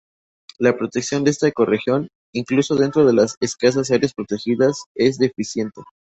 [0.57, 5.79] La protección de esta ecorregión, incluso dentro de las escasas áreas protegidas, es deficiente.